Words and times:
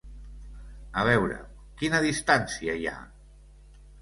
A 1.01 1.03
veure, 1.07 1.37
quina 1.83 2.01
distància 2.07 2.79
hi 2.81 2.89
ha? 2.95 2.97